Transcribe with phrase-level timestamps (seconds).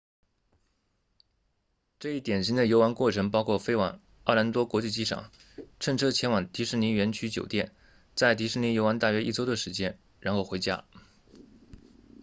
[1.99, 5.29] 这一典型的游玩过程包括飞往奥兰多国际机场
[5.79, 7.71] 乘车前往迪士尼园区酒店
[8.15, 10.85] 在迪士尼游玩大约一周的时间然后回家